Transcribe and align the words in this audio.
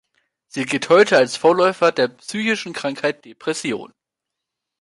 Sie 0.47 0.65
gilt 0.65 0.89
heute 0.89 1.15
als 1.17 1.37
Vorläufer 1.37 1.91
der 1.91 2.07
psychischen 2.07 2.73
Krankheit 2.73 3.23
Depression. 3.23 3.93